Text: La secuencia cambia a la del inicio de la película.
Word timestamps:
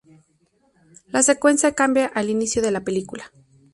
La 1.09 1.21
secuencia 1.21 1.73
cambia 1.75 2.07
a 2.07 2.09
la 2.15 2.21
del 2.21 2.29
inicio 2.31 2.63
de 2.63 2.71
la 2.71 2.81
película. 2.81 3.31